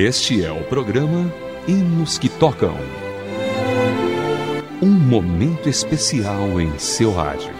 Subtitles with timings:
[0.00, 1.30] Este é o programa
[1.68, 2.74] Hinos que Tocam.
[4.80, 7.50] Um momento especial em seu rádio.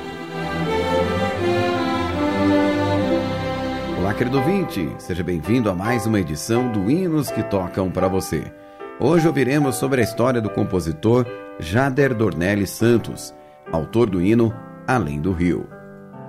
[3.99, 8.51] Olá, querido ouvinte, seja bem-vindo a mais uma edição do Hinos que Tocam para você.
[8.99, 11.27] Hoje ouviremos sobre a história do compositor
[11.59, 13.35] Jader Dornelli Santos,
[13.71, 14.51] autor do hino
[14.87, 15.69] Além do Rio.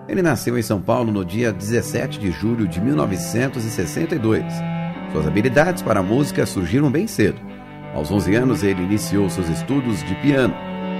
[0.09, 4.70] Ele nasceu em São Paulo no dia 17 de julho de 1962
[5.11, 7.39] suas habilidades para a música surgiram bem cedo.
[7.93, 10.53] Aos 11 anos, ele iniciou seus estudos de piano.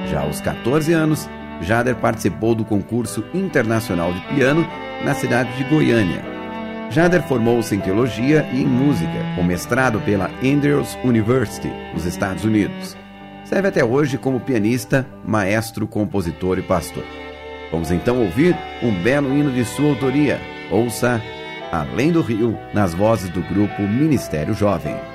[0.10, 1.30] Já aos 14 anos,
[1.62, 4.68] Jader participou do concurso internacional de piano
[5.06, 6.22] na cidade de Goiânia.
[6.90, 12.98] Jader formou-se em teologia e em música, com mestrado pela Andrews University, nos Estados Unidos.
[13.46, 17.04] Serve até hoje como pianista, maestro, compositor e pastor.
[17.72, 20.40] Vamos então ouvir um belo hino de sua autoria.
[20.70, 21.22] Ouça
[21.72, 25.11] Além do Rio, nas vozes do grupo Ministério Jovem.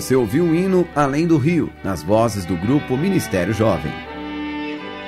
[0.00, 3.92] Você ouviu o hino Além do Rio, nas vozes do grupo Ministério Jovem.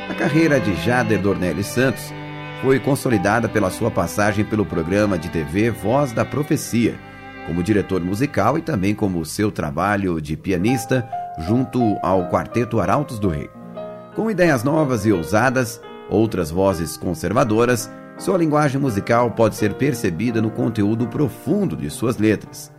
[0.06, 2.12] A carreira de Jader Dornelles Santos
[2.61, 6.94] foi consolidada pela sua passagem pelo programa de TV Voz da Profecia,
[7.47, 11.09] como diretor musical e também como seu trabalho de pianista
[11.49, 13.49] junto ao Quarteto Arautos do Rei.
[14.15, 15.81] Com ideias novas e ousadas,
[16.11, 22.71] outras vozes conservadoras, sua linguagem musical pode ser percebida no conteúdo profundo de suas letras.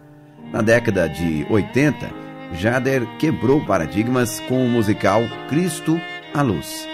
[0.53, 2.11] Na década de 80,
[2.53, 5.99] Jader quebrou paradigmas com o musical Cristo
[6.31, 6.87] à Luz.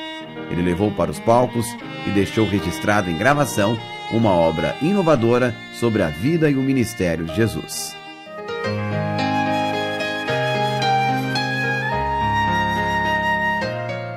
[0.49, 1.65] Ele levou para os palcos
[2.07, 3.77] e deixou registrado em gravação
[4.13, 7.93] uma obra inovadora sobre a vida e o ministério de Jesus.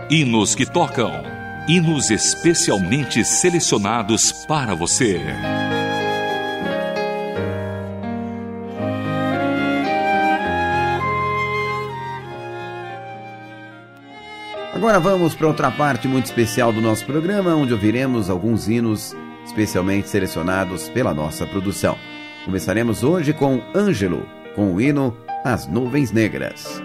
[0.08, 1.10] Hinos que tocam.
[1.66, 5.20] Hinos especialmente selecionados para você.
[14.82, 19.14] Agora vamos para outra parte muito especial do nosso programa, onde ouviremos alguns hinos
[19.44, 21.96] especialmente selecionados pela nossa produção.
[22.44, 24.26] Começaremos hoje com Ângelo,
[24.56, 26.82] com o hino As Nuvens Negras.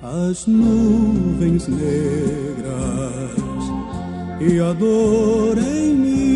[0.00, 2.62] As nuvens negras
[4.40, 6.31] e a dor em mim,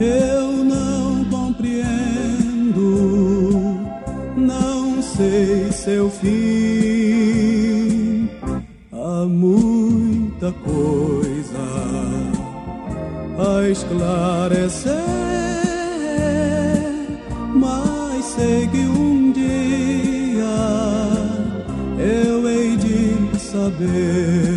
[0.00, 2.80] eu não compreendo,
[4.36, 6.28] não sei seu fim.
[8.92, 11.58] Há muita coisa
[13.38, 14.92] a esclarecer,
[17.54, 19.48] mas sei que um dia
[21.98, 24.47] eu hei de saber.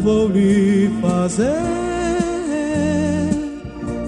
[0.00, 1.46] vou lhe fazer,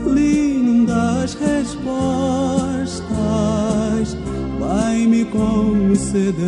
[0.07, 3.01] lindas respostas
[4.59, 6.41] vai me conceder.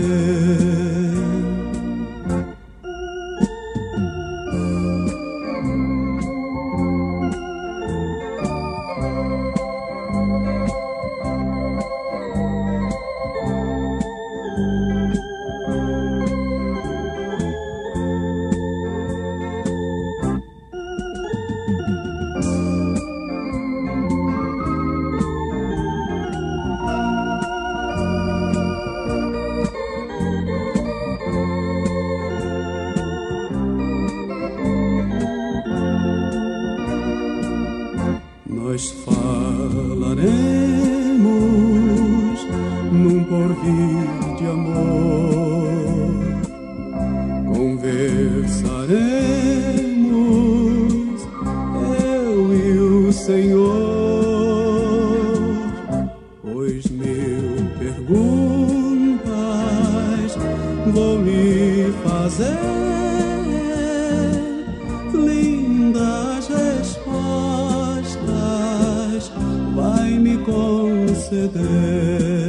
[71.62, 72.41] Yeah.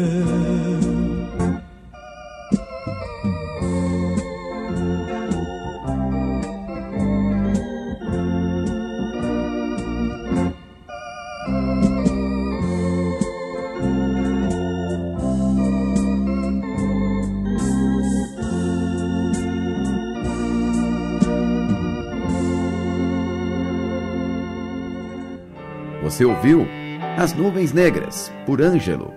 [27.24, 29.14] As Nuvens Negras, por Ângelo.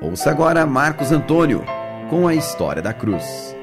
[0.00, 1.62] Ouça agora Marcos Antônio,
[2.08, 3.54] com a história da cruz.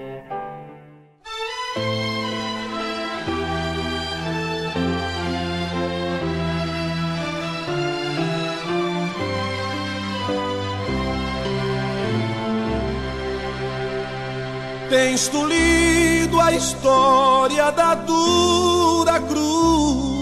[14.88, 20.21] Tens tu lido a história da dura cruz?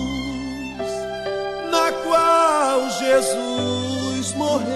[3.10, 4.68] Jesus morreu,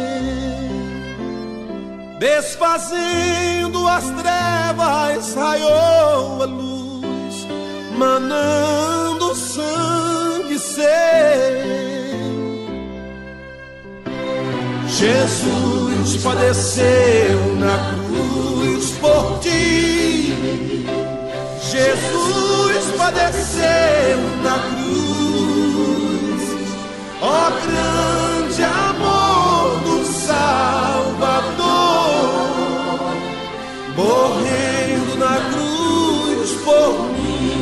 [2.20, 7.48] desfazendo as trevas, raiou a luz,
[7.96, 10.84] manando sangue seu.
[14.88, 20.34] Jesus padeceu na cruz por ti.
[21.62, 25.33] Jesus padeceu na cruz,
[27.24, 30.44] ó grande amor do Salvador,
[33.96, 37.54] morrendo na cruz por mim.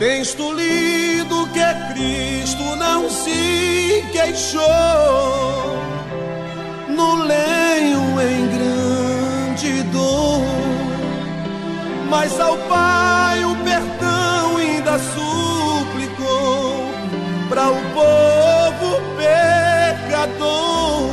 [0.00, 4.62] Tens tu lido que Cristo não se queixou
[6.88, 10.42] no lenho em grande dor,
[12.08, 13.29] mas ao Pai
[17.60, 21.10] para o povo pecador.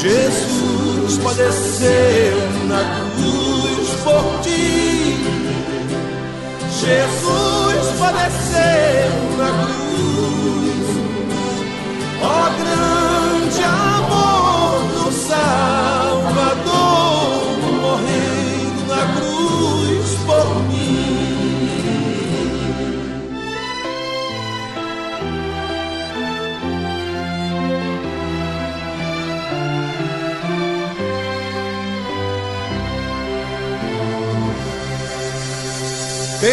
[0.00, 2.38] Jesus padeceu
[2.68, 2.82] na
[3.14, 5.18] cruz por ti.
[6.80, 8.71] Jesus padeceu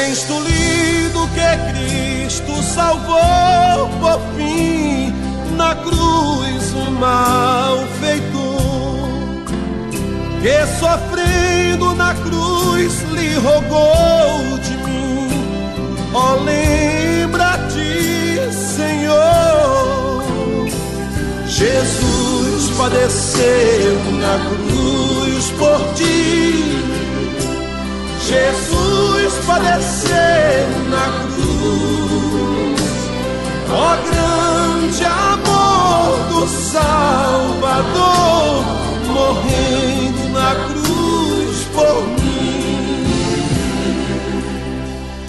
[0.10, 5.14] Tens tu lido que Cristo salvou por fim
[5.56, 8.26] na cruz o malfeitor
[10.42, 15.30] que sofrendo na cruz lhe rogou de mim.
[16.12, 20.24] Ó, lembra-te, Senhor.
[21.46, 26.99] Jesus padeceu na cruz por ti.
[28.30, 32.82] Jesus padeceu na cruz,
[33.72, 36.94] ó grande amor do Salvador,
[39.08, 43.08] morrendo na cruz por mim.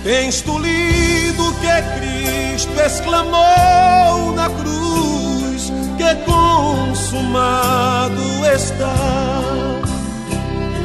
[0.04, 8.22] Tens tu lido que Cristo exclamou na cruz, que consumado
[8.54, 9.69] está.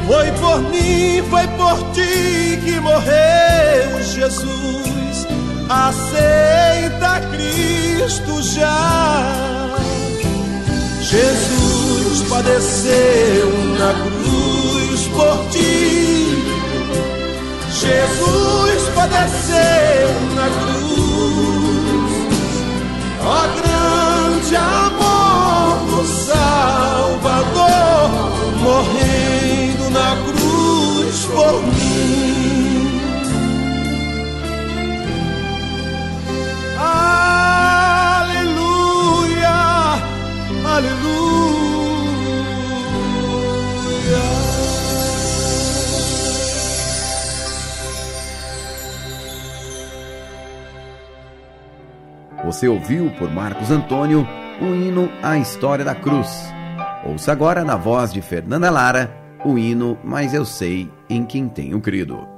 [0.06, 5.26] Foi por mim, foi por ti que morreu Jesus.
[5.68, 9.68] Aceita Cristo já.
[11.00, 13.48] Jesus padeceu
[13.78, 16.38] na cruz por ti.
[17.72, 20.86] Jesus padeceu na cruz.
[23.24, 24.85] Ó grande amor
[52.46, 54.24] Você ouviu por Marcos Antônio
[54.60, 56.48] o hino A História da Cruz.
[57.04, 59.12] Ouça agora na voz de Fernanda Lara
[59.44, 62.35] o hino Mas Eu Sei em Quem Tenho Crido.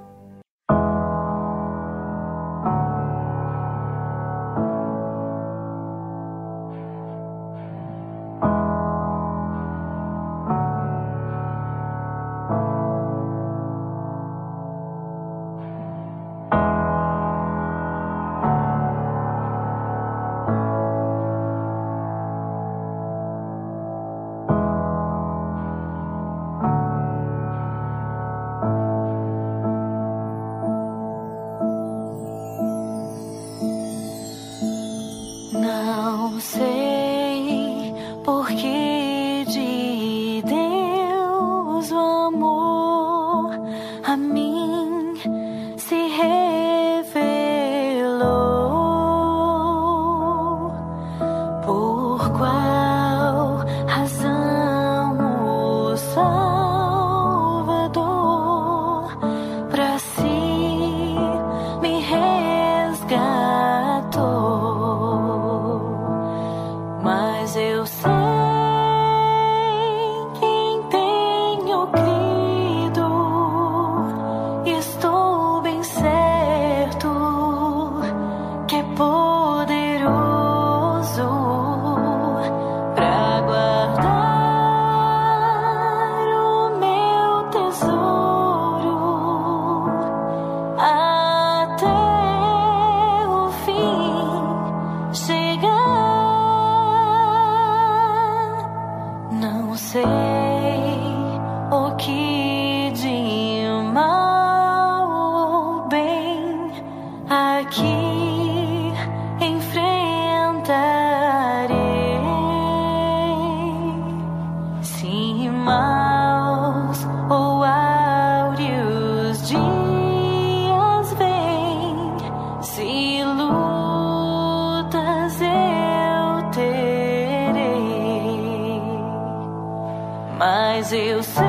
[131.18, 131.47] eu sei.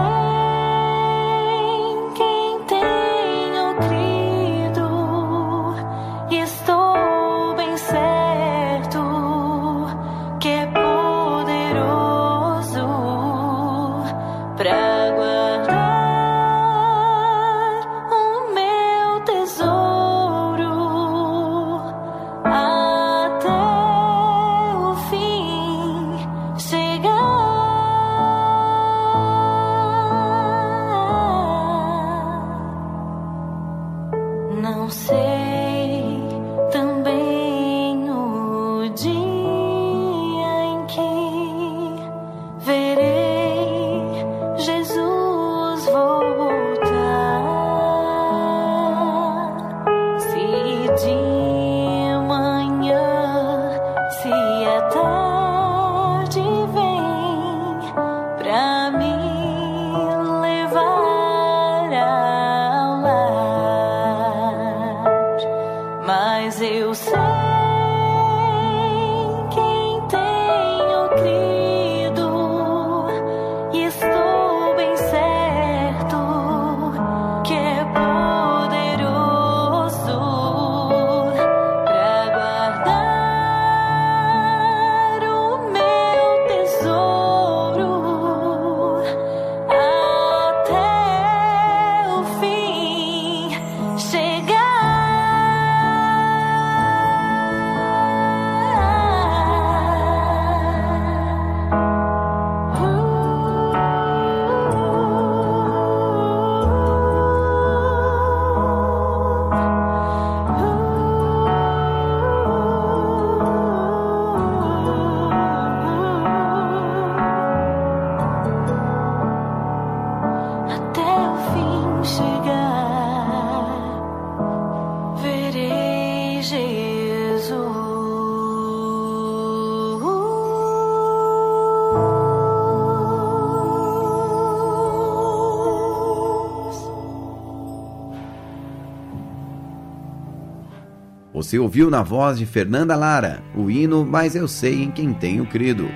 [141.50, 145.48] Você ouviu na voz de Fernanda Lara o hino Mas Eu Sei em Quem Tenho
[145.48, 145.88] Crido.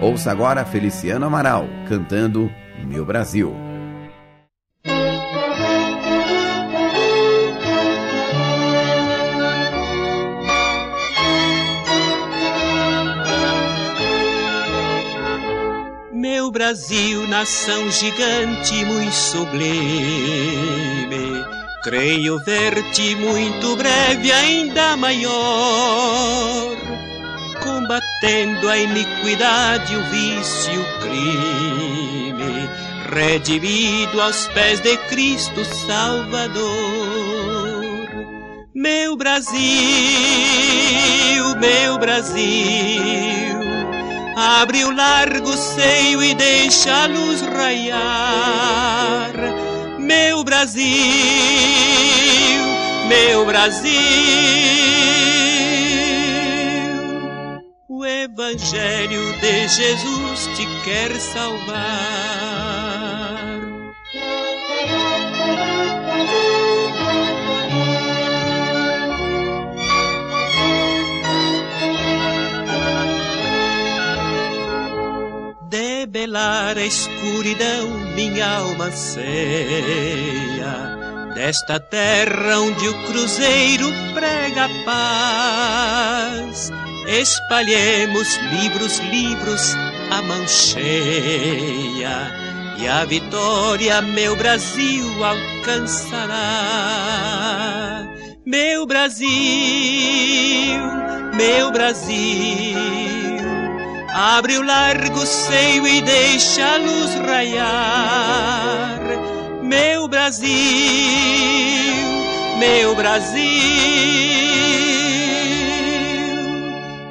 [0.00, 2.50] Ouça agora Feliciano Amaral cantando
[2.88, 3.69] Meu Brasil.
[16.70, 19.74] Brasil, nação gigante, muito sublime.
[21.82, 26.76] Creio ver-te muito breve, ainda maior,
[27.60, 32.68] combatendo a iniquidade, o vício, o crime,
[33.12, 36.70] redimido aos pés de Cristo Salvador.
[38.72, 39.58] Meu Brasil,
[41.58, 43.59] meu Brasil,
[44.36, 48.90] abre o largo seio e deixa a luz raiar
[50.10, 50.82] meu Brasil,
[53.06, 53.92] meu Brasil.
[57.88, 62.49] O Evangelho de Jesus te quer salvar.
[76.70, 80.30] Debelar a escuridão minha alma ceia
[81.34, 86.70] desta terra onde o cruzeiro prega paz.
[87.08, 89.74] Espalhemos livros, livros,
[90.10, 92.30] a mão cheia,
[92.78, 96.36] e a vitória meu Brasil alcançará.
[98.44, 99.28] Meu Brasil,
[101.36, 103.19] meu Brasil,
[104.20, 109.00] abre o largo seio e deixa a luz raiar
[109.70, 110.50] meu Brasil,
[112.58, 113.40] meu Brasil.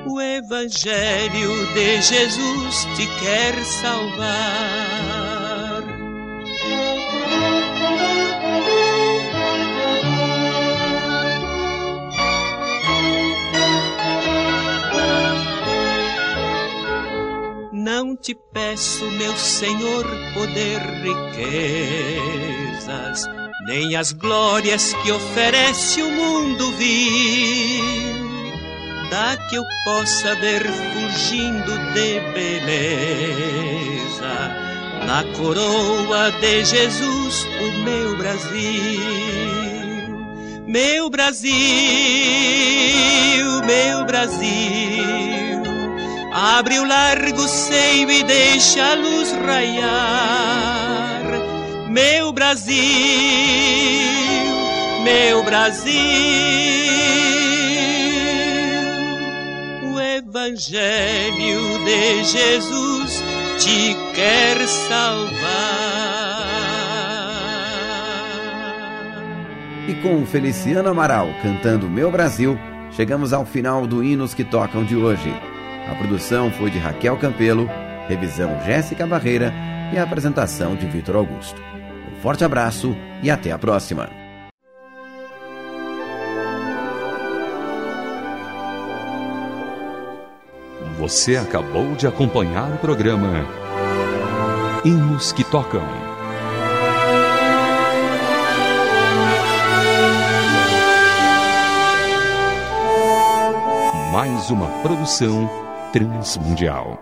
[0.06, 5.49] O Evangelho de Jesus te quer salvar.
[17.90, 20.80] Não te peço, meu Senhor, poder,
[22.22, 23.26] riquezas,
[23.66, 28.30] nem as glórias que oferece o mundo vil.
[29.10, 32.68] Dá que eu possa ver fugindo de beleza,
[35.08, 39.02] na coroa de Jesus, o meu Brasil.
[40.68, 41.50] Meu Brasil,
[43.66, 45.49] meu Brasil
[46.40, 51.22] abre o largo seio e deixa a luz raiar.
[51.90, 52.78] Meu Brasil,
[55.04, 55.92] meu Brasil,
[59.92, 63.22] o Evangelho de Jesus
[63.58, 65.20] te quer salvar.
[69.90, 72.58] E com Feliciano Amaral cantando Meu Brasil,
[72.92, 75.34] chegamos ao final do Hinos que Tocam de hoje.
[75.90, 77.68] A produção foi de Raquel Campelo,
[78.08, 79.52] revisão Jéssica Barreira
[79.92, 81.60] e a apresentação de Vitor Augusto.
[82.12, 84.08] Um forte abraço e até a próxima.
[91.00, 93.48] Você acabou de acompanhar o programa
[94.86, 95.82] Hinos que Tocam.
[104.12, 106.98] Mais uma produção transmundial.